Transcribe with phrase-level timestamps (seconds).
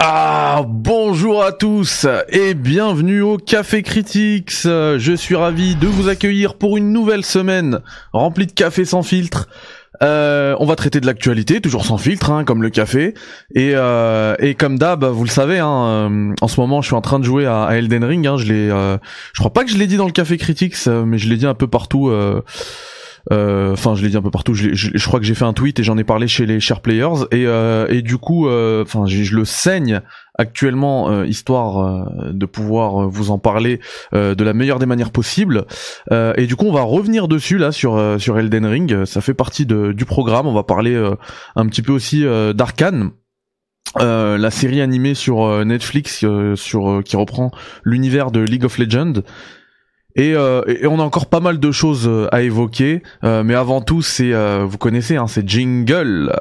[0.00, 4.62] Ah, bonjour à tous et bienvenue au Café Critics.
[4.62, 7.80] Je suis ravi de vous accueillir pour une nouvelle semaine
[8.12, 9.48] remplie de café sans filtre.
[10.00, 13.14] Euh, on va traiter de l'actualité, toujours sans filtre, hein, comme le café.
[13.56, 16.94] Et, euh, et comme d'hab, vous le savez, hein, euh, en ce moment, je suis
[16.94, 18.24] en train de jouer à, Elden Ring.
[18.24, 21.18] Hein, je l'ai, je crois pas que je l'ai dit dans le Café Critics, mais
[21.18, 22.12] je l'ai dit un peu partout.
[23.32, 24.54] Euh, enfin, je l'ai dit un peu partout.
[24.54, 27.26] Je, crois que j'ai fait un tweet et j'en ai parlé chez les share players.
[27.30, 30.00] Et, euh, du coup, euh, enfin, je le saigne
[30.40, 33.80] actuellement, histoire de pouvoir vous en parler
[34.12, 35.66] de la meilleure des manières possibles.
[36.12, 39.04] et du coup, on va revenir dessus là sur sur Elden Ring.
[39.04, 40.46] Ça fait partie du programme.
[40.46, 40.96] On va parler
[41.56, 42.24] un petit peu aussi
[42.54, 43.10] d'Arkane.
[43.96, 46.24] la série animée sur Netflix
[46.54, 47.50] sur qui reprend
[47.82, 49.22] l'univers de League of Legends
[50.20, 53.80] euh, et, on a encore pas mal de choses euh, à évoquer, euh, mais avant
[53.80, 54.32] tout, c'est,
[54.64, 56.32] vous connaissez, hein, c'est Jingle.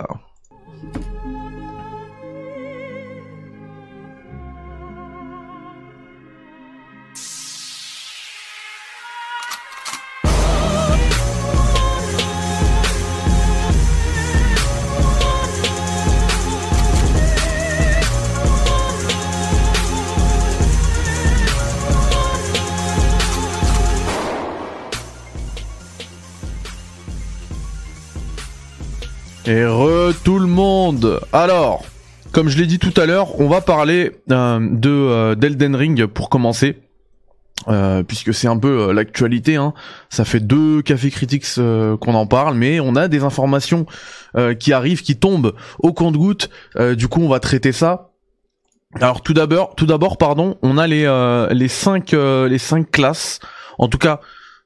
[29.50, 31.22] Et re tout le monde.
[31.32, 31.86] Alors,
[32.34, 36.06] comme je l'ai dit tout à l'heure, on va parler euh, de euh, d'Elden Ring
[36.06, 36.82] pour commencer.
[37.70, 39.74] Euh, puisque c'est un peu l'actualité, hein.
[40.10, 43.86] ça fait deux cafés critiques qu'on en parle, mais on a des informations
[44.60, 46.50] qui arrivent, qui tombent au compte-goutte.
[46.98, 48.12] du coup, on va traiter ça.
[48.96, 51.08] Alors tout d'abord, tout d'abord, pardon, on a les
[51.52, 53.40] les cinq les cinq classes.
[53.80, 54.22] En tout cas,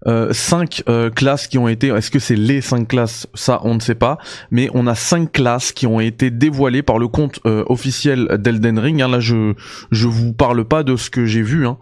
[0.07, 1.87] euh, cinq euh, classes qui ont été.
[1.89, 3.27] Est-ce que c'est les cinq classes?
[3.33, 4.17] Ça, on ne sait pas.
[4.49, 8.79] Mais on a cinq classes qui ont été dévoilées par le compte euh, officiel d'Elden
[8.79, 9.01] Ring.
[9.01, 9.09] Hein.
[9.09, 9.53] Là, je
[9.91, 11.67] je vous parle pas de ce que j'ai vu.
[11.67, 11.77] Hein.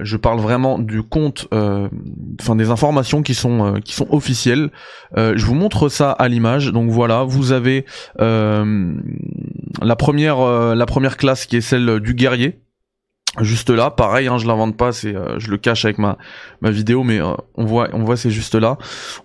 [0.00, 4.70] je parle vraiment du compte, enfin des informations qui sont qui sont officielles.
[5.16, 6.72] je vous montre ça à l'image.
[6.72, 7.86] Donc voilà, vous avez
[8.18, 8.64] la
[9.96, 12.59] première la première classe qui est celle du guerrier
[13.40, 13.90] juste là.
[13.90, 16.18] Pareil hein, je l'invente pas c'est euh, je le cache avec ma
[16.60, 18.76] ma vidéo mais euh, on voit on voit c'est juste là.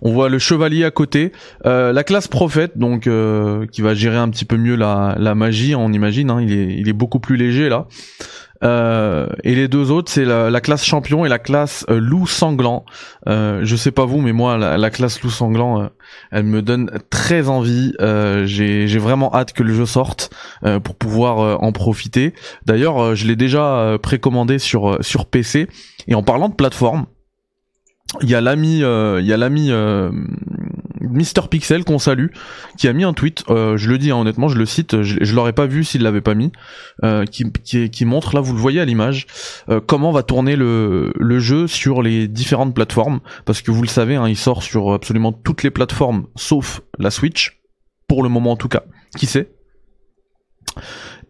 [0.02, 1.32] On voit le chevalier à côté
[1.66, 5.74] euh, la classe prophète donc qui va gérer un petit peu mieux la la magie
[5.74, 7.86] on imagine hein, il est il est beaucoup plus léger là
[8.62, 12.84] euh, et les deux autres, c'est la, classe champion et la classe euh, loup sanglant.
[13.28, 15.88] Euh, je sais pas vous, mais moi, la, classe loup sanglant, euh,
[16.30, 17.92] elle me donne très envie.
[18.44, 20.30] J'ai vraiment hâte que le jeu sorte
[20.84, 22.34] pour pouvoir en profiter.
[22.64, 25.68] D'ailleurs, je l'ai déjà précommandé sur sur PC.
[26.08, 27.06] Et en parlant de plateforme,
[28.22, 29.70] il y a l'ami, il y a l'ami
[31.00, 32.28] Mister Pixel qu'on salue,
[32.78, 35.34] qui a mis un tweet, euh, je le dis hein, honnêtement, je le cite, je,
[35.34, 36.52] l'aurais pas vu s'il l'avait pas mis,
[37.04, 39.26] euh, qui, qui, montre, là vous le voyez à l'image,
[39.68, 43.88] euh, comment va tourner le, le jeu sur les différentes plateformes, parce que vous le
[43.88, 47.60] savez, hein, il sort sur absolument toutes les plateformes, sauf la Switch,
[48.08, 48.82] pour le moment en tout cas,
[49.16, 49.50] qui sait?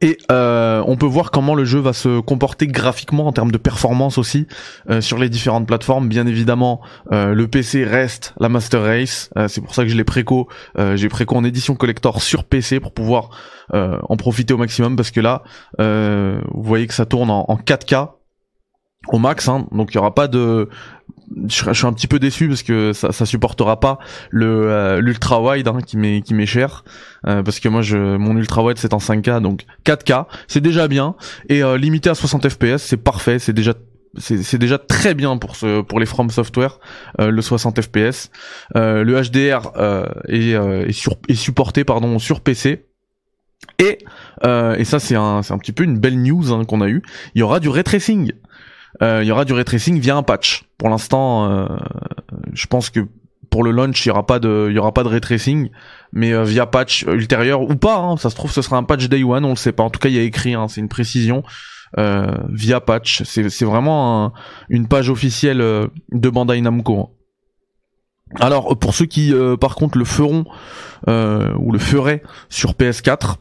[0.00, 3.58] Et euh, on peut voir comment le jeu va se comporter graphiquement en termes de
[3.58, 4.46] performance aussi
[4.90, 6.08] euh, sur les différentes plateformes.
[6.08, 6.80] Bien évidemment,
[7.12, 9.30] euh, le PC reste la Master Race.
[9.48, 10.48] c'est pour ça que je l'ai préco.
[10.94, 13.30] J'ai préco en édition collector sur PC pour pouvoir
[13.72, 15.42] en profiter au maximum parce que là,
[15.78, 18.10] vous voyez que ça tourne en, en 4K
[19.08, 20.68] au max, hein, donc il y aura pas de.
[21.48, 23.98] Je, suis un petit peu déçu parce que ça, supportera pas
[24.30, 26.84] le euh, l'ultra wide hein, qui m'est cher.
[27.26, 30.88] Euh, parce que moi je mon ultra wide c'est en 5K donc 4K c'est déjà
[30.88, 31.16] bien.
[31.48, 35.98] Et euh, limité à 60 FPS c'est parfait c'est déjà très bien pour ce pour
[35.98, 36.78] les From Software
[37.18, 38.30] le 60 FPS
[38.74, 39.72] le HDR
[40.28, 42.86] est, supporté pardon sur PC
[43.78, 43.98] et
[44.84, 47.02] ça c'est un petit peu une belle news hein, qu'on a eu
[47.34, 48.32] il y aura du ray tracing
[49.00, 50.64] il y aura du ray tracing via un patch.
[50.78, 51.66] Pour l'instant, euh,
[52.52, 53.00] je pense que
[53.50, 55.70] pour le launch, il y aura pas de, pas de ray tracing,
[56.12, 57.96] mais euh, via patch ultérieur ou pas.
[57.96, 59.82] Hein, ça se trouve, ce sera un patch day one, on le sait pas.
[59.82, 61.42] En tout cas, il y a écrit, hein, c'est une précision.
[61.96, 64.32] via patch, c'est vraiment
[64.68, 67.12] une page officielle de Bandai Namco.
[68.40, 70.44] Alors pour ceux qui par contre le feront
[71.06, 73.36] ou le feraient sur PS4,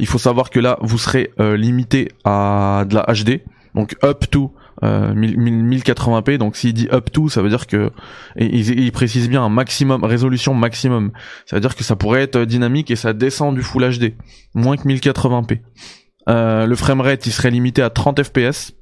[0.00, 3.42] il faut savoir que là vous serez limité à de la HD
[3.74, 4.52] donc up to
[4.82, 7.90] euh, 1080p donc s'il dit up to ça veut dire que
[8.36, 11.12] il, précise bien un maximum résolution maximum
[11.46, 14.14] ça veut dire que ça pourrait être dynamique et ça descend du full HD
[14.54, 15.60] moins que 1080p
[16.28, 18.72] euh, le framerate il serait limité à 30 fps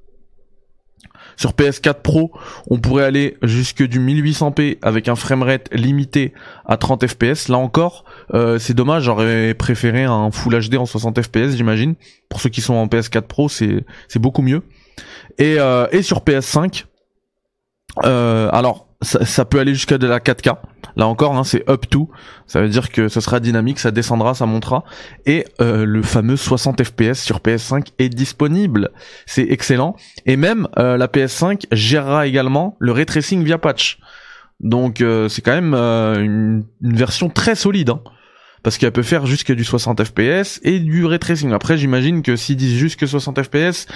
[1.37, 2.33] Sur PS4 Pro,
[2.69, 6.35] on pourrait aller jusque du 1800p avec un framerate limité
[6.67, 7.49] à 30 fps.
[7.49, 8.05] Là encore,
[8.35, 11.95] euh, c'est dommage, j'aurais préféré un Full HD en 60 fps, j'imagine.
[12.29, 13.85] Pour ceux qui sont en PS4 Pro, c'est
[14.17, 14.63] beaucoup mieux.
[15.39, 16.85] Et euh, et sur PS5,
[18.05, 20.59] euh, alors ça, peut aller jusqu'à de la 4K.
[20.97, 22.11] Là encore, hein, c'est up to.
[22.47, 24.85] Ça veut dire que ce sera dynamique, ça descendra, ça montera.
[25.25, 28.91] Et euh, le fameux 60 FPS sur PS5 est disponible.
[29.25, 29.97] C'est excellent.
[30.27, 33.07] Et même la PS5 gérera également le ray
[33.43, 33.99] via patch.
[34.61, 37.91] Donc c'est quand même une, une, version très solide.
[37.91, 38.03] Hein
[38.63, 41.53] parce qu'elle peut faire jusqu'à du 60 fps et du ray tracing.
[41.53, 43.87] Après, j'imagine que s'ils disent juste que 60 fps,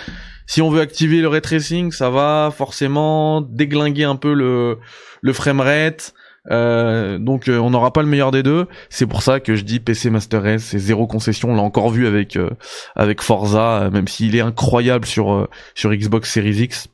[0.47, 4.79] si on veut activer le ray tracing, ça va forcément déglinguer un peu le
[5.23, 6.15] le framerate.
[6.51, 8.67] Euh, donc euh, on n'aura pas le meilleur des deux.
[8.91, 11.51] C'est pour ça que je dis PC Master Race, c'est zéro concession.
[11.51, 12.51] On l'a encore vu avec euh,
[12.95, 16.89] avec Forza, même s'il est incroyable sur sur Xbox Series X.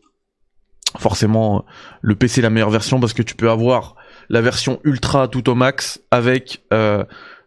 [0.99, 1.65] Forcément,
[2.03, 3.95] le PC est la meilleure version parce que tu peux avoir
[4.29, 6.63] la version ultra tout au max avec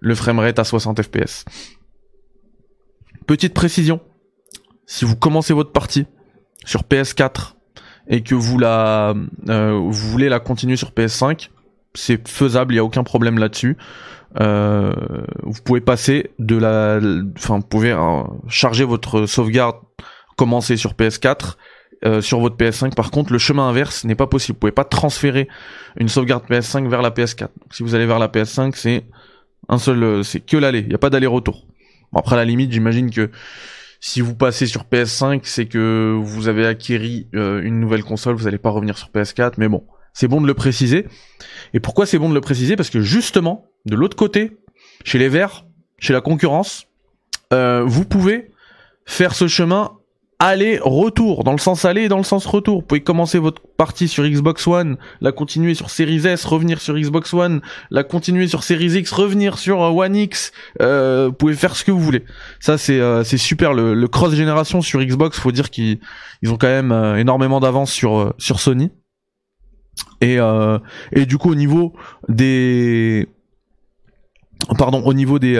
[0.04, 1.46] le framerate à 60 fps.
[3.26, 4.02] Petite précision,
[4.86, 6.06] si vous commencez votre partie
[6.66, 7.54] sur PS4
[8.10, 9.14] et que vous la
[9.48, 11.50] euh, vous voulez la continuer sur PS5,
[11.94, 13.78] c'est faisable, il y a aucun problème là-dessus.
[14.42, 14.94] Euh,
[15.44, 17.00] vous pouvez passer de la
[17.38, 19.78] enfin vous pouvez euh, charger votre sauvegarde
[20.36, 21.56] commencer sur PS4
[22.20, 25.48] sur votre PS5 par contre le chemin inverse n'est pas possible vous pouvez pas transférer
[25.98, 29.06] une sauvegarde PS5 vers la PS4 si vous allez vers la PS5 c'est
[29.70, 30.80] un seul, euh, c'est que l'aller.
[30.80, 31.66] Il n'y a pas d'aller-retour.
[32.12, 33.30] Bon, après, à la limite, j'imagine que
[34.00, 38.46] si vous passez sur PS5, c'est que vous avez acquéri euh, une nouvelle console, vous
[38.46, 39.54] n'allez pas revenir sur PS4.
[39.58, 41.08] Mais bon, c'est bon de le préciser.
[41.74, 42.76] Et pourquoi c'est bon de le préciser?
[42.76, 44.58] Parce que justement, de l'autre côté,
[45.06, 45.66] chez les Verts,
[46.00, 46.88] chez la concurrence,
[47.54, 48.52] euh, vous pouvez
[49.06, 49.92] faire ce chemin
[50.48, 52.82] aller-retour, dans le sens aller et dans le sens retour.
[52.82, 56.96] Vous pouvez commencer votre partie sur Xbox One, la continuer sur Series S, revenir sur
[56.96, 57.62] Xbox One,
[57.92, 60.52] la continuer sur Series X, revenir sur euh, One X.
[60.82, 62.26] Euh, vous pouvez faire ce que vous voulez.
[62.60, 63.74] Ça c'est euh, super.
[63.74, 66.00] Le, cross génération sur Xbox, faut dire qu'ils
[66.42, 68.92] ils ont quand même énormément d'avance sur sur Sony.
[70.22, 70.38] Et
[71.14, 71.94] et du coup au niveau
[72.28, 73.28] des
[74.78, 75.56] pardon au niveau des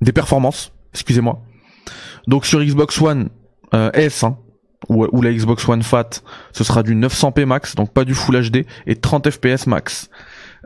[0.00, 1.42] des performances, excusez-moi
[2.26, 3.28] donc sur Xbox One
[3.74, 4.38] euh, S hein,
[4.88, 8.66] ou, la Xbox One Fat, ce sera du 900p max, donc pas du Full HD
[8.86, 10.10] et 30 FPS max.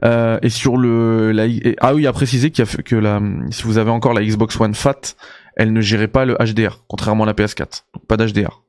[0.04, 1.44] Euh, et sur le la,
[1.80, 5.14] ah oui qu'il y a que si vous avez encore la Xbox One Fat,
[5.56, 7.84] elle ne gérait pas le HDR, contrairement à la PS4.
[7.94, 8.62] Donc pas d'HDR.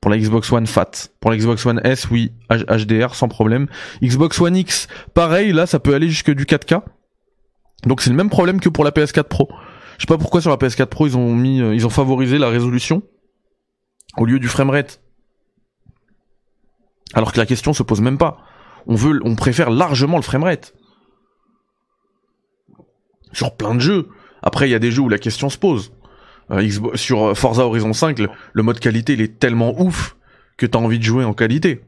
[0.00, 0.90] Pour la Xbox One Fat.
[1.20, 3.66] Pour la Xbox One S, oui, HDR sans problème.
[4.02, 6.82] Xbox One X, pareil, là ça peut aller jusque du 4K.
[7.86, 9.48] Donc c'est le même problème que pour la PS4 Pro.
[9.98, 12.38] Je sais pas pourquoi sur la PS4 Pro ils ont mis, euh, ils ont favorisé
[12.38, 13.02] la résolution
[14.16, 15.00] au lieu du framerate.
[17.14, 18.38] Alors que la question se pose même pas.
[18.86, 20.74] On veut, on préfère largement le framerate.
[23.32, 24.08] Sur plein de jeux.
[24.42, 25.92] Après, il y a des jeux où la question se pose.
[26.50, 30.16] Euh, sur euh, Forza Horizon 5, le, mode qualité il est tellement ouf
[30.56, 31.82] que t'as envie de jouer en qualité.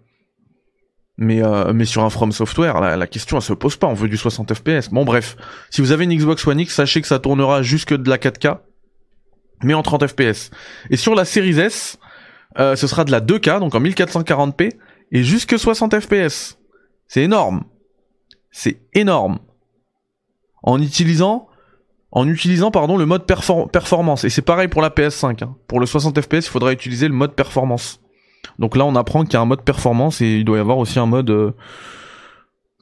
[1.16, 3.94] Mais, euh, mais sur un From Software, la, la, question elle se pose pas, on
[3.94, 4.90] veut du 60 FPS.
[4.90, 5.37] Bon bref,
[5.70, 8.58] si vous avez une Xbox One X, sachez que ça tournera jusque de la 4K,
[9.62, 10.50] mais en 30 FPS.
[10.90, 11.99] Et sur la Series S,
[12.58, 14.72] euh, ce sera de la 2K, donc en 1440p,
[15.12, 16.58] et jusque 60 FPS.
[17.06, 17.64] C'est énorme.
[18.50, 19.38] C'est énorme.
[20.62, 21.49] En utilisant,
[22.10, 24.25] en utilisant pardon le mode performance.
[24.25, 25.44] Et c'est pareil pour la PS5.
[25.44, 25.56] Hein.
[25.69, 28.00] Pour le 60 FPS, il faudra utiliser le mode performance.
[28.58, 30.79] Donc là, on apprend qu'il y a un mode performance et il doit y avoir
[30.79, 31.53] aussi un mode, euh,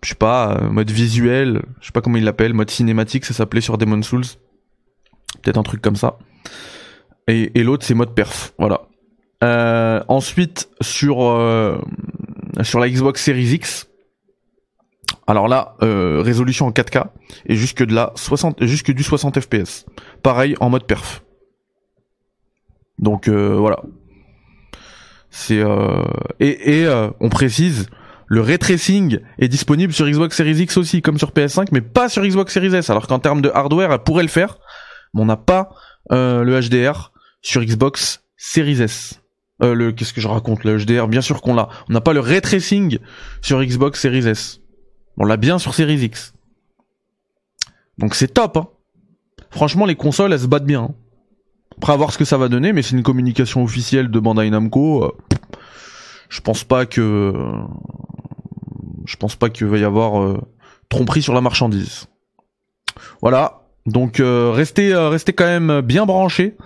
[0.03, 3.35] je sais pas, euh, mode visuel, je sais pas comment il l'appelle, mode cinématique, ça
[3.35, 4.25] s'appelait sur Demon Souls.
[5.43, 6.19] Peut-être un truc comme ça.
[7.29, 8.53] Et, l'autre, c'est mode perf.
[8.59, 8.83] Voilà.
[9.43, 11.17] Euh, ensuite, sur,
[12.63, 13.89] sur la Xbox Series X,
[15.27, 17.07] alors là, résolution en 4K
[17.47, 19.87] et jusque de 60, jusque du 60 FPS.
[20.23, 21.25] Pareil en mode perf.
[22.99, 23.83] Donc voilà,
[25.51, 26.03] euh,
[26.41, 27.89] et, euh, on précise
[28.27, 28.57] le ray
[29.39, 32.75] est disponible sur Xbox Series X aussi, comme sur PS5, mais pas sur Xbox Series
[32.75, 32.89] S.
[32.89, 34.59] Alors qu'en termes de hardware, elle pourrait le faire,
[35.13, 35.69] mais on n'a pas
[36.13, 37.13] euh, le HDR
[37.43, 39.21] sur Xbox Series S.
[39.63, 41.69] Euh, le qu'est-ce que je raconte le HDR Bien sûr qu'on l'a.
[41.91, 42.99] On n'a pas le ray tracing
[43.43, 44.61] sur Xbox Series S.
[45.19, 46.33] On l'a bien sur Series X.
[47.99, 48.57] Donc c'est top.
[48.57, 48.69] Hein.
[49.51, 50.85] Franchement, les consoles, elles se battent bien.
[50.85, 50.95] Hein.
[51.79, 54.51] Après, à voir ce que ça va donner, mais c'est une communication officielle de Bandai
[54.51, 55.05] Namco.
[55.05, 55.13] Euh,
[56.29, 57.33] je pense pas que.
[59.05, 60.41] Je pense pas qu'il va y avoir euh,
[60.89, 62.07] tromperie sur la marchandise.
[63.21, 63.63] Voilà.
[63.87, 66.57] Donc euh, restez, restez quand même bien branchés.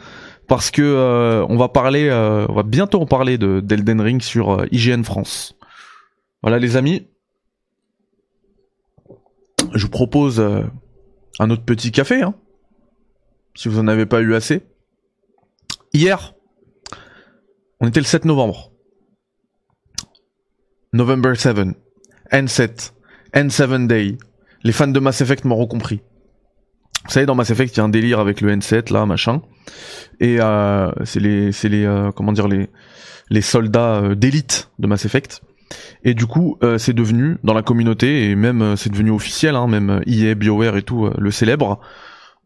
[0.49, 2.11] parce que on va parler,
[2.49, 5.57] on va bientôt en parler de d'Elden Ring sur IGN France.
[6.43, 7.09] Voilà les amis,
[9.75, 10.41] je vous propose
[11.39, 12.35] un autre petit café, hein,
[13.55, 14.63] si vous en avez pas eu assez.
[15.93, 16.35] Hier,
[17.81, 18.73] on était le 7 novembre.
[20.93, 21.59] November 7,
[22.33, 22.93] N7,
[23.35, 24.19] N7 Day.
[24.63, 26.01] Les fans de Mass Effect m'auront compris.
[27.05, 29.43] Vous savez, dans Mass Effect, il y a un délire avec le N7 là, machin.
[30.21, 32.69] Et euh, c'est les, c'est les, euh, comment dire, les,
[33.31, 35.43] les soldats euh, d'élite de Mass Effect.
[36.05, 40.01] Et du coup, c'est devenu dans la communauté et même c'est devenu officiel, hein, même
[40.07, 41.81] EA, BioWare et tout le célèbre.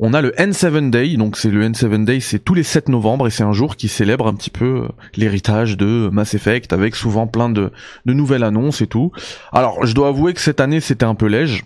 [0.02, 3.26] On a le N7 Day, donc c'est le N7 Day, c'est tous les 7 novembre
[3.26, 7.26] et c'est un jour qui célèbre un petit peu l'héritage de Mass Effect avec souvent
[7.26, 7.70] plein de,
[8.06, 9.12] nouvelles annonces et tout.
[9.52, 11.64] Alors, je dois avouer que cette année c'était un peu léger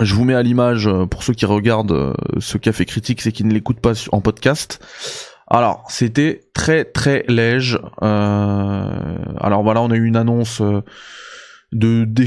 [0.00, 3.32] je vous mets à l'image euh, pour ceux qui regardent euh, ce café critique et
[3.32, 4.82] qui ne l'écoutent pas en podcast.
[5.48, 7.76] Alors, c'était très très léger.
[8.02, 10.62] Euh, alors voilà, on a eu une annonce
[11.72, 12.26] de des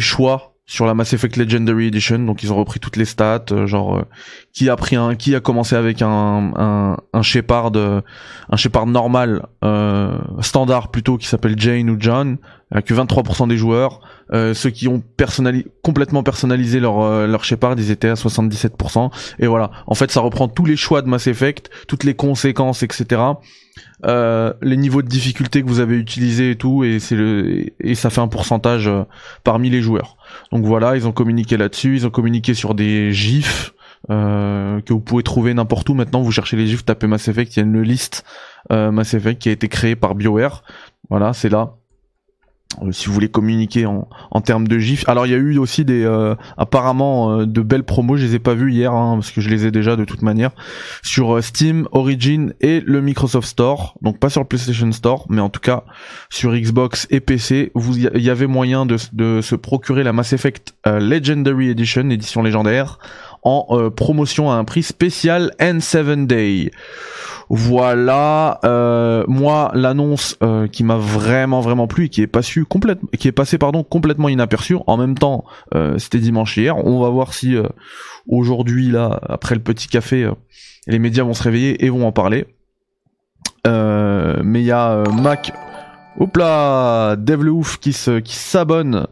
[0.68, 4.04] sur la Mass Effect Legendary Edition, donc ils ont repris toutes les stats, genre
[4.52, 7.72] qui a pris un, qui a commencé avec un un, un Shepard,
[8.56, 9.46] Shepard normal,
[10.42, 12.38] standard plutôt qui s'appelle Jane ou John,
[12.84, 14.02] que 23% des joueurs.
[14.34, 15.04] Euh, ceux qui ont
[15.84, 19.12] complètement personnalisé leur euh, leur Shepard, ils étaient à 77%.
[19.40, 19.72] Et voilà.
[19.86, 23.22] En fait, ça reprend tous les choix de Mass Effect, toutes les conséquences, etc.
[24.04, 27.96] Euh, les niveaux de difficulté que vous avez utilisés et tout, et c'est le et
[27.96, 29.04] ça fait un pourcentage euh,
[29.44, 30.18] parmi les joueurs.
[30.52, 33.74] Donc voilà, ils ont communiqué là-dessus, ils ont communiqué sur des gifs.
[34.12, 37.56] Euh, que vous pouvez trouver n'importe où maintenant vous cherchez les gifs tapez Mass Effect
[37.56, 38.24] il y a une liste
[38.70, 40.62] Mass Effect qui a été créée par BioWare
[41.10, 41.74] voilà c'est là
[42.92, 45.08] si vous voulez communiquer en, en termes de gifs.
[45.08, 48.36] Alors il y a eu aussi des euh, apparemment euh, de belles promos, je les
[48.36, 50.52] ai pas vues hier hein, parce que je les ai déjà de toute manière
[51.04, 53.96] sur Steam, Origin et le Microsoft Store.
[54.02, 55.84] Donc pas sur le PlayStation Store, mais en tout cas
[56.30, 60.34] sur Xbox et PC, vous il y avait moyen de, de, se procurer la Mass
[60.34, 63.00] Effect Legendary Edition, édition légendaire
[63.46, 66.72] en promotion à un prix spécial N7 Day.
[67.50, 73.08] Voilà, euh, moi l'annonce euh, qui m'a vraiment vraiment plu et qui est passé complètement,
[73.18, 74.78] qui pardon complètement inaperçu.
[74.88, 76.76] En même temps, euh, c'était dimanche hier.
[76.78, 77.56] On va voir si
[78.28, 80.30] aujourd'hui là, après le petit café,
[80.88, 82.48] les médias vont se réveiller et vont en parler.
[83.66, 85.54] mais il y a Mac,
[86.20, 89.06] hop là, Dev le ouf qui se qui s'abonne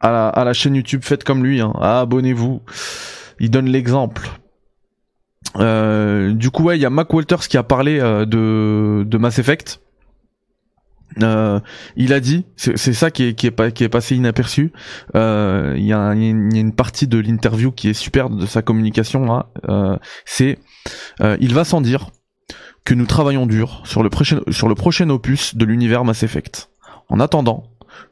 [0.00, 1.02] à la, chaîne YouTube.
[1.04, 1.72] Faites comme lui, hein.
[1.80, 2.62] abonnez-vous.
[3.38, 4.28] Il donne l'exemple.
[5.56, 9.38] Euh, du coup, il y a Mac Walters qui a parlé euh, de, de Mass
[9.38, 9.80] Effect.
[11.22, 11.58] Euh,
[11.96, 14.72] il a dit, c'est ça qui est, passé inaperçu.
[15.14, 19.44] Il y, a, une partie de l'interview qui est super de sa communication
[20.24, 20.58] c'est,
[21.40, 22.10] il va sans dire
[22.84, 26.70] que nous travaillons dur sur le prochain, sur le prochain opus de l'univers Mass Effect.
[27.08, 27.64] En attendant,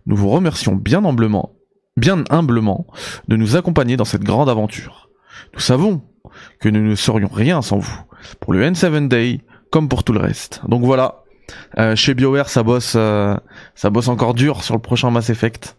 [0.06, 1.52] nous vous remercions bien humblement,
[1.98, 2.86] bien humblement,
[3.28, 5.08] de nous accompagner dans cette grande aventure.
[5.54, 6.02] Nous savons
[6.60, 8.00] que nous ne serions rien sans vous.
[8.40, 9.40] Pour le N7 Day,
[9.70, 10.60] comme pour tout le reste.
[10.68, 11.22] Donc voilà,
[11.78, 13.36] euh, chez BioWare, ça bosse, euh,
[13.74, 15.76] ça bosse encore dur sur le prochain Mass Effect.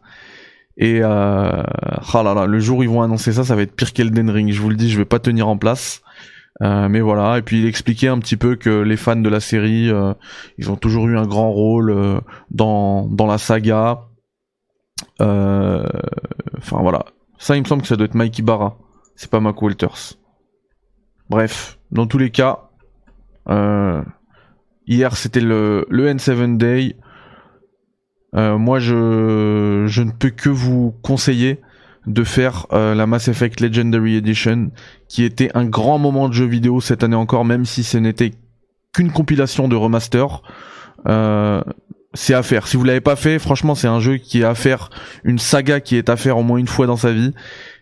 [0.78, 1.64] Et euh,
[2.14, 4.52] là, le jour où ils vont annoncer ça, ça va être pire qu'Elden Ring.
[4.52, 6.02] Je vous le dis, je vais pas tenir en place.
[6.62, 9.40] Euh, mais voilà, et puis il expliquait un petit peu que les fans de la
[9.40, 9.92] série,
[10.58, 12.22] ils ont toujours eu un grand rôle
[12.52, 14.09] dans dans la saga.
[15.20, 17.06] Enfin voilà,
[17.38, 18.78] ça il me semble que ça doit être Mikey Barra,
[19.16, 20.18] c'est pas Mac Walters.
[21.30, 22.70] Bref, dans tous les cas,
[23.50, 24.02] euh,
[24.88, 26.96] hier c'était le, le N7 Day.
[28.36, 31.62] Euh, moi, je, je ne peux que vous conseiller
[32.06, 34.72] de faire euh, la Mass Effect Legendary Edition,
[35.08, 38.32] qui était un grand moment de jeu vidéo cette année encore, même si ce n'était
[38.94, 40.42] qu'une compilation de remaster.
[42.16, 42.68] C'est à faire.
[42.68, 44.90] Si vous l'avez pas fait, franchement, c'est un jeu qui est à faire,
[45.24, 47.34] une saga qui est à faire au moins une fois dans sa vie.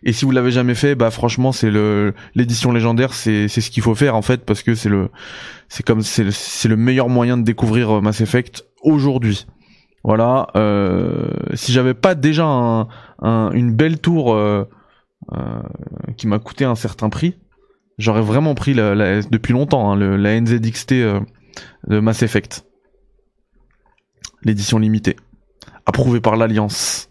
[0.04, 3.72] Et si vous l'avez jamais fait, bah franchement, c'est le l'édition légendaire, c'est c'est ce
[3.72, 5.10] qu'il faut faire en fait parce que c'est le
[5.70, 9.48] c'est comme c'est c'est le meilleur moyen de découvrir euh, Mass Effect aujourd'hui.
[10.04, 10.48] Voilà.
[10.56, 12.88] Euh, si j'avais pas déjà un,
[13.52, 14.66] une belle tour euh,
[15.34, 15.62] euh,
[16.16, 17.36] qui m'a coûté un certain prix,
[17.98, 21.20] j'aurais vraiment pris la, depuis longtemps hein, le, la NZXT euh,
[21.88, 22.67] de Mass Effect
[24.44, 25.16] l'édition limitée,
[25.86, 27.10] approuvée par l'Alliance.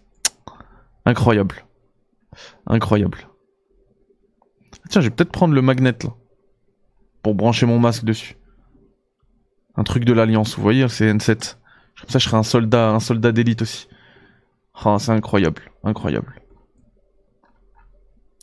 [1.05, 1.65] Incroyable.
[2.65, 3.19] Incroyable.
[4.89, 6.09] Tiens, je vais peut-être prendre le magnet là.
[7.23, 8.37] Pour brancher mon masque dessus.
[9.75, 11.57] Un truc de l'Alliance, vous voyez, c'est N7.
[11.99, 13.87] Comme ça, je serai un soldat, un soldat d'élite aussi.
[14.85, 16.41] Oh, c'est incroyable, incroyable.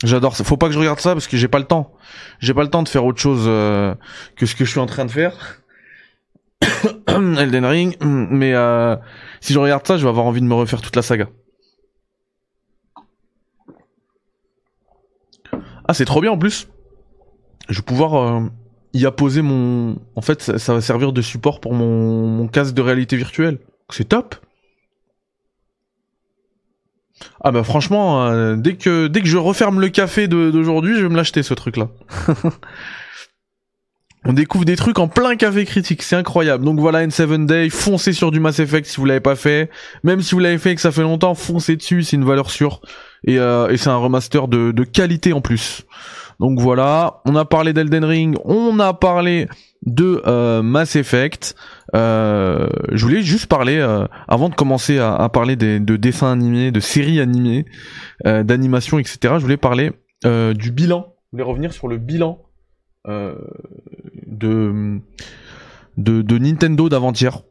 [0.03, 0.45] J'adore ça.
[0.45, 1.95] Faut pas que je regarde ça parce que j'ai pas le temps.
[2.41, 3.95] J'ai pas le temps de faire autre chose euh,
[4.37, 5.62] que ce que je suis en train de faire.
[7.09, 7.97] Elden Ring.
[8.00, 8.97] Mais euh,
[9.40, 11.28] si je regarde ça, je vais avoir envie de me refaire toute la saga.
[15.87, 16.68] Ah, c'est trop bien en plus.
[17.68, 18.40] Je vais pouvoir euh,
[18.92, 19.99] y apposer mon.
[20.16, 23.59] En fait, ça, va servir de support pour mon, casque de réalité virtuelle.
[23.90, 24.37] C'est top.
[27.42, 31.09] Ah bah franchement, euh, dès que dès que je referme le café d'aujourd'hui, je vais
[31.09, 31.88] me l'acheter ce truc-là.
[34.26, 36.64] On découvre des trucs en plein café critique, c'est incroyable.
[36.64, 39.69] Donc voilà, N7 Day, foncez sur du Mass Effect si vous l'avez pas fait.
[40.02, 42.50] Même si vous l'avez fait et que ça fait longtemps, foncez dessus, c'est une valeur
[42.50, 42.81] sûre.
[43.26, 45.85] Et, euh, c'est un remaster de, qualité en plus.
[46.40, 49.47] Donc voilà, on a parlé d'Elden Ring, on a parlé
[49.83, 51.54] de euh, Mass Effect.
[51.95, 53.78] Euh, je voulais juste parler,
[54.26, 57.66] avant de commencer à, parler de dessins animés, de séries animées,
[58.25, 59.35] d'animation, etc.
[59.37, 59.93] Je voulais parler
[60.25, 61.14] du bilan.
[61.26, 62.40] Je voulais revenir sur le bilan
[64.37, 65.00] de,
[65.97, 67.43] de, Nintendo d'avant-hier.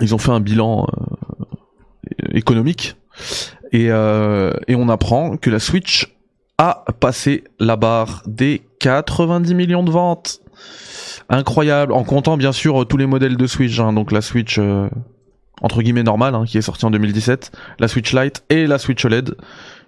[0.00, 0.86] Ils ont fait un bilan
[2.32, 2.96] économique
[3.72, 6.14] et, et on apprend que la Switch
[6.58, 10.42] a passé la barre des 90 millions de ventes
[11.28, 14.88] incroyable, en comptant bien sûr tous les modèles de Switch, hein, donc la Switch euh,
[15.62, 19.04] entre guillemets normale, hein, qui est sortie en 2017, la Switch Lite et la Switch
[19.04, 19.34] OLED.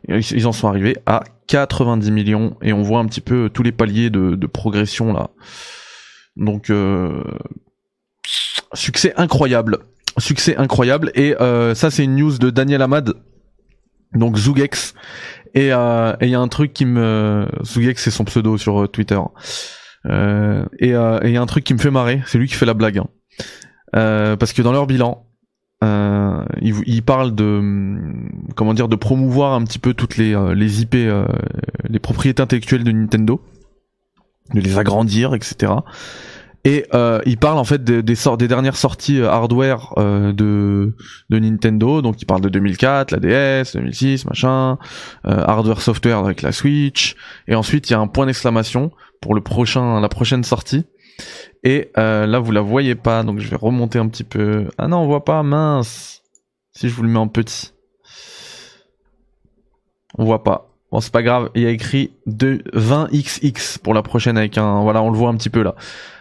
[0.08, 3.72] Ils en sont arrivés à 90 millions et on voit un petit peu tous les
[3.72, 5.30] paliers de, progression là.
[6.38, 7.22] Donc euh,
[8.72, 9.78] succès incroyable,
[10.18, 13.12] succès incroyable et euh, ça c'est une news de Daniel Amad,
[14.14, 14.94] donc Zugex
[15.54, 19.18] et il y a un truc qui me Zugex c'est son pseudo sur Twitter.
[20.06, 22.54] Euh, et il euh, y a un truc qui me fait marrer, c'est lui qui
[22.54, 22.98] fait la blague.
[22.98, 23.08] Hein.
[23.96, 25.26] Euh, parce que dans leur bilan,
[25.84, 27.94] euh, ils, ils, parlent de
[28.56, 30.96] comment dire de promouvoir un petit peu toutes les, les IP,
[31.88, 33.40] les propriétés intellectuelles de Nintendo,
[34.54, 35.72] de les agrandir, etc.
[36.64, 40.94] Et euh, il parle en fait des, des, des dernières sorties hardware euh, de,
[41.30, 42.02] de Nintendo.
[42.02, 44.78] Donc il parle de 2004, la DS, 2006, machin,
[45.26, 47.14] euh, hardware software avec la Switch.
[47.46, 48.90] Et ensuite il y a un point d'exclamation
[49.20, 50.84] pour le prochain, la prochaine sortie.
[51.64, 54.68] Et euh, là, vous la voyez pas, donc je vais remonter un petit peu.
[54.78, 56.22] Ah non, on voit pas, mince.
[56.72, 57.72] Si je vous le mets en petit.
[60.16, 60.67] On voit pas.
[60.90, 64.82] Bon, c'est pas grave, il y a écrit de 20XX pour la prochaine avec un...
[64.82, 65.74] Voilà, on le voit un petit peu là.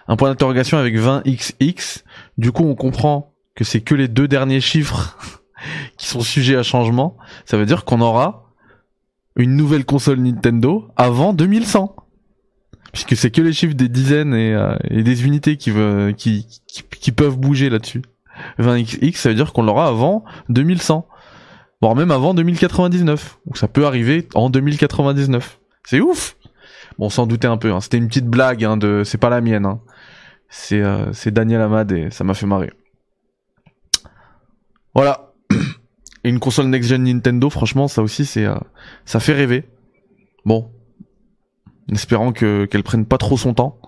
[0.08, 2.04] Un point d'interrogation avec 20XX.
[2.38, 5.18] Du coup, on comprend que c'est que les deux derniers chiffres
[5.98, 7.18] qui sont sujets à changement.
[7.46, 8.54] Ça veut dire qu'on aura
[9.38, 11.96] une nouvelle console Nintendo avant 2100
[12.92, 15.72] puisque c'est que les chiffres des dizaines et, euh, des unités qui,
[16.18, 18.02] qui, qui, peuvent bouger là-dessus.
[18.60, 21.08] 20XX, ça veut dire qu'on l'aura avant 2100,
[21.82, 23.40] voire même avant 2099.
[23.46, 25.60] Donc ça peut arriver en 2099.
[25.84, 26.36] C'est ouf.
[26.98, 27.72] Bon, sans douter un peu.
[27.72, 27.82] Hein.
[27.82, 28.64] C'était une petite blague.
[28.64, 29.66] Hein, de, c'est pas la mienne.
[29.66, 29.80] Hein.
[30.50, 32.72] C'est, euh, c'est Daniel Amad et ça m'a fait marrer.
[34.96, 35.32] Voilà.
[36.24, 38.56] Et une console next-gen Nintendo, franchement, ça aussi, c'est, euh,
[39.06, 39.66] ça fait rêver.
[40.46, 40.72] Bon,
[41.92, 43.80] espérant que qu'elle prenne pas trop son temps.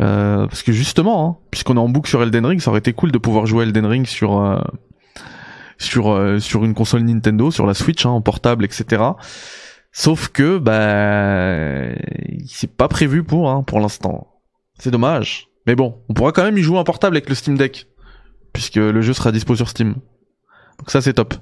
[0.00, 2.92] Euh, parce que justement, hein, puisqu'on est en boucle sur Elden Ring, ça aurait été
[2.92, 4.58] cool de pouvoir jouer Elden Ring sur euh,
[5.78, 9.02] sur euh, sur une console Nintendo, sur la Switch, hein, en portable, etc.
[9.92, 11.94] Sauf que bah
[12.46, 14.28] c'est pas prévu pour hein, pour l'instant.
[14.78, 15.48] C'est dommage.
[15.66, 17.88] Mais bon, on pourra quand même y jouer en portable avec le Steam Deck,
[18.52, 19.94] puisque le jeu sera dispo sur Steam.
[20.78, 21.34] Donc ça c'est top.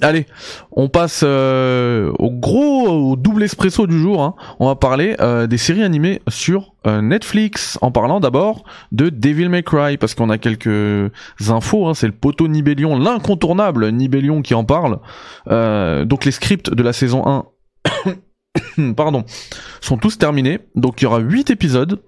[0.00, 0.26] Allez,
[0.72, 4.22] on passe euh, au gros, au double espresso du jour.
[4.22, 4.34] Hein.
[4.60, 9.48] On va parler euh, des séries animées sur euh, Netflix, en parlant d'abord de Devil
[9.48, 11.10] May Cry, parce qu'on a quelques
[11.48, 11.88] infos.
[11.88, 11.94] Hein.
[11.94, 14.98] C'est le poteau Nibellion, l'incontournable Nibellion qui en parle.
[15.46, 17.44] donc les scripts de la saison 1
[18.96, 19.24] pardon,
[19.80, 20.60] sont tous terminés.
[20.74, 22.00] Donc il y aura 8 épisodes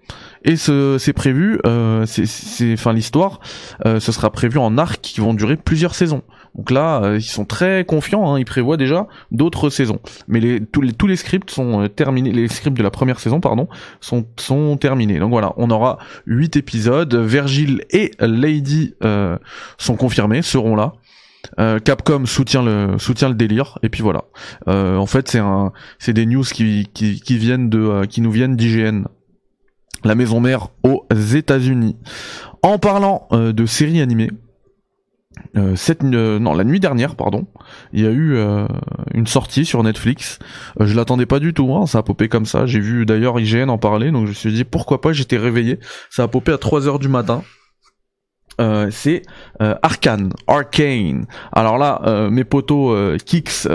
[0.45, 1.61] et c'est prévu,
[2.07, 3.41] c'est, enfin l'histoire,
[3.85, 6.23] ce sera prévu en arcs qui vont durer plusieurs saisons.
[6.59, 10.01] Donc là, euh, ils sont très confiants, hein, ils prévoient déjà d'autres saisons.
[10.27, 13.21] Mais les, tous, les, tous les scripts sont euh, terminés, les scripts de la première
[13.21, 13.69] saison, pardon,
[14.01, 15.21] sont, sont terminés.
[15.21, 17.15] Donc voilà, on aura 8 épisodes.
[17.15, 19.39] Virgil et Lady euh,
[19.79, 20.95] sont confirmés, seront là.
[21.85, 24.25] Capcom soutient le soutient le délire et puis voilà.
[24.67, 28.57] en fait, c'est un c'est des news qui, qui, qui viennent de qui nous viennent
[28.57, 29.05] d'IGN,
[30.05, 31.97] la maison mère aux États-Unis.
[32.63, 34.31] En parlant de séries animées,
[35.57, 37.47] euh, cette euh, non la nuit dernière pardon
[37.93, 38.67] il y a eu euh,
[39.15, 40.39] une sortie sur Netflix.
[40.79, 42.67] Je l'attendais pas du tout hein, ça a popé comme ça.
[42.67, 45.79] J'ai vu d'ailleurs IGN en parler donc je me suis dit pourquoi pas j'étais réveillé.
[46.11, 47.43] Ça a popé à 3 heures du matin
[48.61, 49.23] euh, c'est
[49.63, 51.27] euh, Arcane, Arcane.
[51.53, 53.67] Alors là, euh, mes potos Kix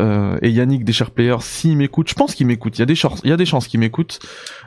[0.41, 2.78] et Yannick des Chers Players, s'ils m'écoutent, je pense qu'ils m'écoutent.
[2.78, 4.19] Il y a des chances, il y a des chances qu'ils m'écoutent.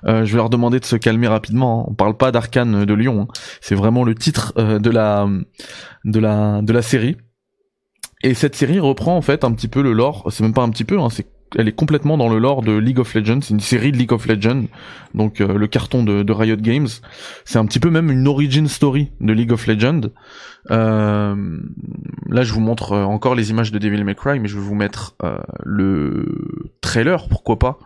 [0.05, 1.81] je vais leur demander de se calmer rapidement.
[1.81, 1.91] Hein.
[1.91, 3.29] On parle pas d'Arcane de Lyon.
[3.29, 3.33] Hein.
[3.61, 5.29] C'est vraiment le titre de la
[6.05, 7.17] de la de la série.
[8.23, 10.27] Et cette série reprend en fait un petit peu le lore.
[10.31, 12.73] C'est même pas un petit peu, hein, c'est elle est complètement dans le lore de
[12.73, 13.41] League of Legends.
[13.43, 14.65] C'est une série de League of Legends,
[15.15, 16.89] donc euh, le carton de, Riot Games.
[17.45, 20.01] C'est un petit peu même une origin story de League of Legends.
[20.71, 21.59] Euh,
[22.29, 24.65] là, je vous montre euh, encore les images de Devil May Cry, mais je vais
[24.65, 25.17] vous mettre
[25.65, 27.79] le trailer, pourquoi pas,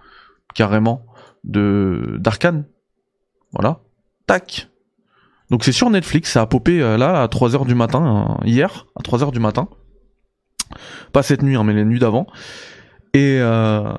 [0.54, 1.04] carrément,
[1.44, 2.64] de d'Arkane.
[3.52, 3.80] Voilà.
[4.26, 4.68] Tac.
[5.50, 9.32] Donc c'est sur Netflix, ça a popé là à 3h du matin, hier, à 3h
[9.32, 9.68] du matin.
[11.12, 12.26] Pas cette nuit, hein, mais les nuits d'avant.
[13.12, 13.92] Et, euh,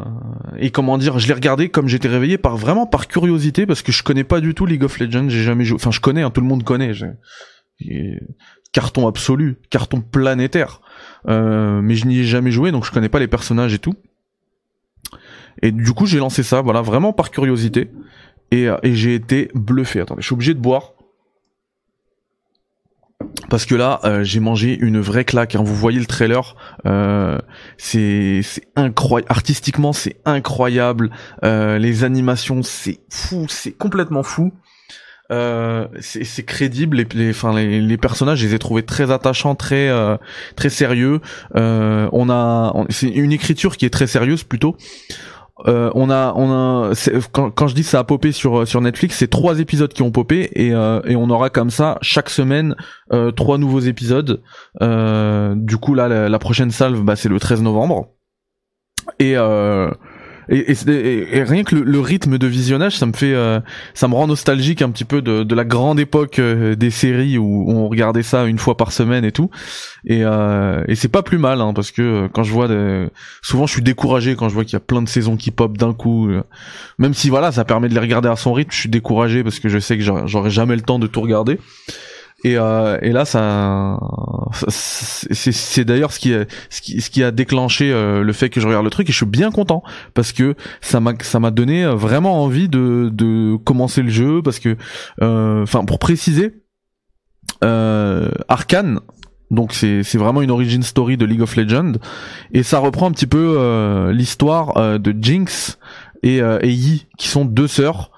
[0.58, 3.92] et comment dire, je l'ai regardé comme j'étais réveillé par vraiment par curiosité parce que
[3.92, 5.76] je connais pas du tout League of Legends, j'ai jamais joué.
[5.76, 6.94] Enfin, je connais, hein, tout le monde connaît.
[8.72, 10.82] Carton absolu, carton planétaire.
[11.28, 13.96] Euh, mais je n'y ai jamais joué, donc je connais pas les personnages et tout.
[15.62, 17.92] Et du coup, j'ai lancé ça, voilà, vraiment par curiosité.
[18.52, 20.00] Et, et j'ai été bluffé.
[20.00, 20.94] Attendez, je suis obligé de boire
[23.50, 25.62] parce que là euh, j'ai mangé une vraie claque hein.
[25.64, 26.56] vous voyez le trailer
[26.86, 27.38] euh,
[27.78, 28.42] c'est
[28.76, 31.12] incroyable artistiquement c'est incroyable.
[31.44, 34.52] Euh, les animations c'est fou c'est complètement fou.
[36.02, 37.06] C'est crédible.
[37.14, 39.90] Les, enfin, les, personnages je les ai trouvés très attachants très
[40.58, 41.22] très sérieux.
[41.56, 44.76] On a c'est une écriture qui est très sérieuse plutôt
[45.68, 46.94] euh, on a, on a,
[47.32, 50.12] quand, quand, je dis ça a popé sur sur Netflix, c'est trois épisodes qui ont
[50.12, 52.76] popé et, euh, et on aura comme ça chaque semaine
[53.14, 54.42] euh, trois nouveaux épisodes.
[54.80, 58.10] du coup là, la, la prochaine salve, bah, c'est le 13 novembre.
[59.20, 59.36] Et
[60.52, 63.62] et, rien que le, rythme de visionnage, ça me fait, euh,
[63.94, 67.66] ça me rend nostalgique un petit peu de, la grande époque euh, des séries où,
[67.70, 69.50] on regardait ça une fois par semaine et tout.
[70.06, 72.68] Et, euh, et c'est pas plus mal, hein, parce que quand je vois,
[73.42, 75.78] souvent je suis découragé quand je vois qu'il y a plein de saisons qui pop
[75.78, 76.30] d'un coup.
[76.98, 79.60] Même si voilà, ça permet de les regarder à son rythme, je suis découragé parce
[79.60, 81.60] que je sais que j'aurai jamais le temps de tout regarder.
[82.44, 84.00] Et, euh, et là, ça,
[84.68, 88.60] c'est d'ailleurs ce qui, a, ce qui, ce qui a déclenché euh, le fait que
[88.60, 89.10] je regarde le truc.
[89.10, 93.10] Et je suis bien content parce que ça m'a, ça m'a donné vraiment envie de,
[93.14, 94.76] de commencer le jeu parce que,
[95.22, 96.54] euh, enfin, pour préciser,
[97.64, 99.00] euh, Arkane.
[99.52, 101.94] Donc c'est c'est vraiment une origin story de League of Legends
[102.54, 105.78] et ça reprend un petit peu euh, l'histoire de Jinx
[106.24, 108.12] et, et Yi qui sont deux sœurs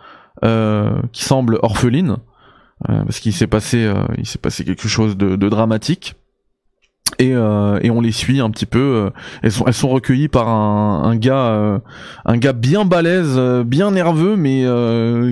[1.12, 2.33] qui semblent orphelines euh,
[2.88, 6.15] parce qu'il s'est passé, euh, il s'est passé quelque chose de, de dramatique.
[7.19, 9.12] Et, euh, et, on les suit un petit peu.
[9.43, 11.82] elles sont elles sont recueillies par un, un gars
[12.26, 14.65] un gars bien balèze, bien nerveux, mais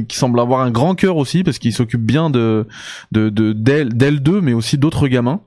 [0.08, 2.68] qui semble avoir un grand cœur aussi parce qu'il s'occupe bien de
[3.14, 5.42] de d'elle d'elle deux, mais aussi d'autres gamins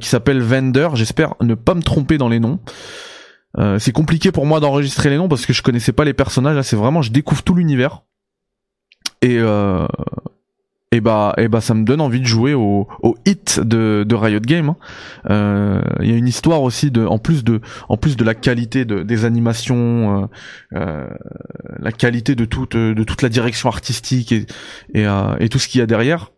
[0.00, 0.88] qui s'appelle Vender.
[0.94, 2.58] J'espère ne pas me tromper dans les noms.
[3.78, 6.56] c'est compliqué pour moi d'enregistrer les noms parce que je connaissais pas les personnages.
[6.56, 8.02] Là, c'est vraiment je découvre tout l'univers.
[9.22, 9.38] Et
[10.90, 14.14] et bah et bah ça me donne envie de jouer au, au hit de, de
[14.14, 14.70] Riot Games.
[14.70, 14.76] Hein.
[15.30, 18.34] Euh, il y a une histoire aussi de en plus de en plus de la
[18.34, 20.26] qualité de, des animations, euh,
[20.78, 21.08] euh,
[21.78, 24.46] la qualité de toute de toute la direction artistique et
[24.94, 25.06] et,
[25.40, 26.32] et tout ce qu'il y a derrière.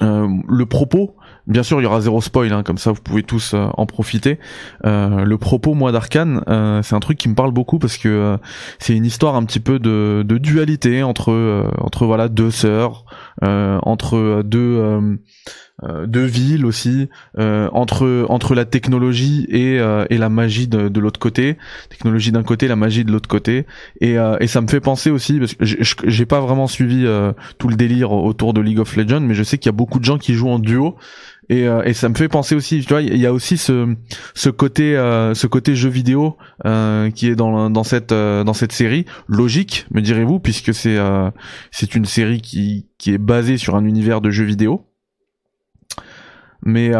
[0.00, 1.16] le propos
[1.48, 3.86] Bien sûr, il y aura zéro spoil, hein, comme ça vous pouvez tous euh, en
[3.86, 4.38] profiter.
[4.84, 8.36] Euh, le propos, moi, d'Arkane, euh, c'est un truc qui me parle beaucoup parce que
[8.78, 13.06] c'est une histoire un petit peu de, de dualité entre entre voilà deux sœurs,
[13.40, 15.18] entre deux
[16.06, 19.76] deux villes aussi, entre entre la technologie et
[20.10, 21.56] et la magie de, de l'autre côté,
[21.88, 23.66] technologie d'un côté, la magie de l'autre côté,
[24.00, 27.06] et et ça me fait penser aussi parce que j'ai pas vraiment suivi
[27.58, 29.98] tout le délire autour de League of Legends, mais je sais qu'il y a beaucoup
[29.98, 30.96] de gens qui jouent en duo
[31.48, 33.96] et, euh, et ça me fait penser aussi tu vois il y a aussi ce
[34.92, 39.06] euh, côté jeu vidéo euh, qui est dans cette série.
[39.26, 44.44] Logique me direz-vous puisque c'est une série qui est basée sur un univers de jeux
[44.44, 44.84] vidéo.
[46.62, 46.90] Mais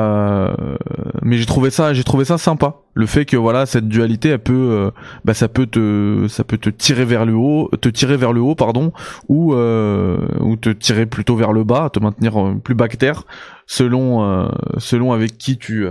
[1.23, 4.41] mais j'ai trouvé ça j'ai trouvé ça sympa le fait que voilà cette dualité elle
[4.41, 4.91] peut euh,
[5.25, 8.41] bah ça peut te ça peut te tirer vers le haut te tirer vers le
[8.41, 8.93] haut pardon
[9.29, 13.23] ou euh, ou te tirer plutôt vers le bas te maintenir euh, plus bactère
[13.69, 15.87] selon euh, selon avec qui tu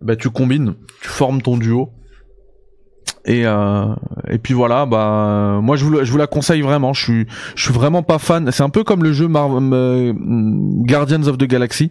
[0.00, 1.92] bah tu combines tu formes ton duo
[3.24, 3.86] et euh,
[4.28, 6.92] et puis voilà bah moi je vous je vous la conseille vraiment.
[6.92, 8.50] Je suis je suis vraiment pas fan.
[8.52, 11.90] C'est un peu comme le jeu euh, Guardians of the Galaxy.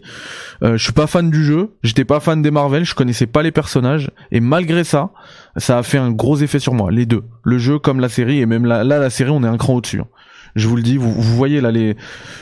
[0.63, 1.72] Euh, je suis pas fan du jeu.
[1.84, 2.86] J'étais pas fan des Marvel.
[2.86, 4.12] Je connaissais pas les personnages.
[4.32, 5.12] Et malgré ça
[5.58, 7.24] ça a fait un gros effet sur moi les deux.
[7.43, 9.76] Le jeu comme la série et même là, là la série on est un cran
[9.76, 10.08] au dessus hein.
[10.56, 11.96] Je vous le dis, vous, vous voyez là les.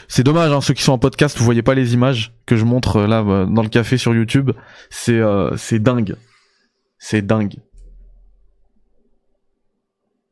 [0.08, 2.66] C'est dommage, hein, ceux qui sont en podcast, vous voyez pas les images que je
[2.66, 4.52] montre là euh, dans le café sur YouTube.
[4.90, 6.16] C'est euh, c'est dingue,
[6.98, 7.56] c'est dingue,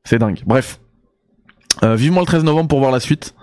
[0.10, 0.42] c'est dingue.
[0.48, 0.80] Bref,
[1.84, 3.36] euh, vivement le 13 novembre pour voir la suite.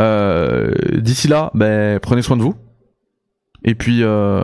[0.00, 2.56] Euh, D'ici là, ben prenez soin de vous.
[3.62, 4.42] Et puis, euh,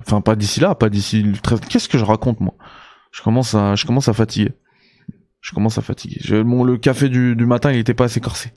[0.00, 1.60] enfin pas d'ici là, pas d'ici le 13.
[1.60, 2.54] Qu'est-ce que je raconte moi?
[3.12, 4.50] Je commence à, je commence à fatiguer.
[5.40, 6.18] Je commence à fatiguer.
[6.28, 8.52] Le café du, matin, il était pas assez corsé.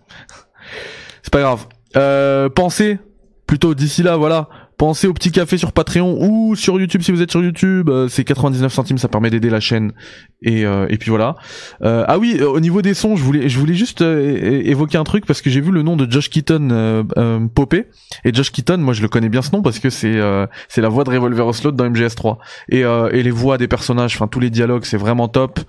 [1.22, 1.68] C'est pas grave.
[1.98, 2.98] Euh, pensez,
[3.46, 4.50] plutôt d'ici là, voilà.
[4.84, 7.88] Pensez au petit café sur Patreon ou sur YouTube si vous êtes sur YouTube.
[7.90, 9.94] euh, c'est 99 centimes, ça permet d'aider la chaîne.
[10.42, 11.38] Et, euh, et puis voilà.
[11.84, 14.98] Euh, ah oui, euh, au niveau des sons, je voulais, je voulais juste euh, évoquer
[14.98, 17.86] un truc parce que j'ai vu le nom de Josh Keaton euh, popper.
[18.26, 20.20] Et Josh Keaton, moi je le connais bien ce nom parce que c'est
[20.68, 22.40] c'est la voix de Revolver Ocelot dans MGS3.
[22.68, 25.62] Et, et les voix des personnages, enfin tous les dialogues, c'est vraiment top.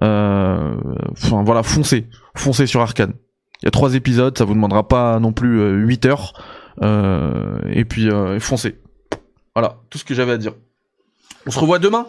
[0.00, 3.14] Enfin voilà, foncez, foncez sur Arcane.
[3.62, 6.32] Il y a trois épisodes, ça vous demandera pas non plus euh, 8 heures.
[6.80, 8.78] Euh, et puis euh, foncez.
[9.54, 10.54] Voilà, tout ce que j'avais à dire.
[11.46, 12.06] On se revoit demain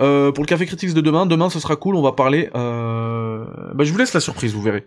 [0.00, 1.26] euh, pour le Café Critics de demain.
[1.26, 1.94] Demain, ce sera cool.
[1.94, 2.50] On va parler.
[2.52, 4.54] Bah, je vous laisse la surprise.
[4.54, 4.86] Vous verrez.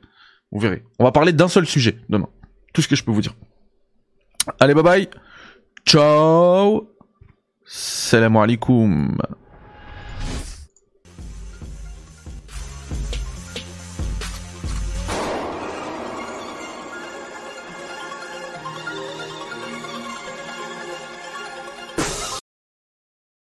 [0.52, 0.84] Vous verrez.
[1.00, 2.30] On va parler d'un seul sujet demain.
[2.74, 3.34] Tout ce que je peux vous dire.
[4.60, 5.10] Allez, bye bye.
[5.86, 6.90] Ciao.
[7.66, 9.18] Salam alaikum.